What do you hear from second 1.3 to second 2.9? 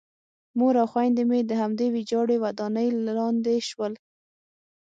د همدې ویجاړې ودانۍ